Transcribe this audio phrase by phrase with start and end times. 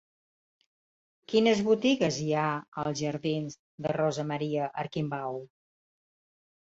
[1.33, 2.45] Quines botigues hi ha
[2.83, 3.57] als jardins
[3.87, 5.37] de Rosa Maria Arquimbau?